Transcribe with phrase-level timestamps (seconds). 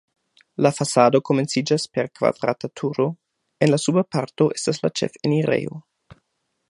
[0.65, 3.05] La fasado komenciĝas per kvadrata turo,
[3.67, 5.81] en la suba parto estas la ĉefenirejo.